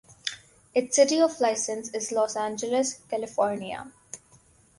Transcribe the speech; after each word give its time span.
Its 0.73 0.95
city 0.95 1.21
of 1.21 1.39
license 1.39 1.93
is 1.93 2.11
Los 2.11 2.35
Angeles, 2.35 3.01
California. 3.07 3.91